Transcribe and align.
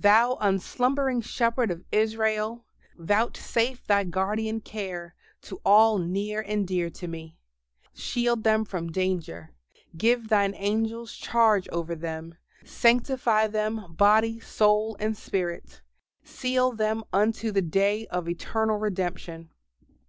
Thou 0.00 0.34
unslumbering 0.40 1.20
Shepherd 1.22 1.70
of 1.70 1.84
Israel, 1.92 2.66
vouchsafe 2.96 3.86
Thy 3.86 4.02
guardian 4.02 4.60
care 4.60 5.14
to 5.42 5.60
all 5.64 5.98
near 5.98 6.40
and 6.40 6.66
dear 6.66 6.90
to 6.90 7.06
me: 7.06 7.38
shield 7.94 8.42
them 8.42 8.64
from 8.64 8.90
danger: 8.90 9.54
give 9.96 10.26
Thine 10.28 10.54
angels 10.56 11.12
charge 11.14 11.68
over 11.68 11.94
them; 11.94 12.34
sanctify 12.64 13.46
them 13.46 13.92
body, 13.94 14.40
soul, 14.40 14.96
and 14.98 15.16
spirit; 15.16 15.82
seal 16.24 16.72
them 16.72 17.04
unto 17.12 17.52
the 17.52 17.62
day 17.62 18.08
of 18.08 18.28
eternal 18.28 18.76
redemption. 18.76 19.50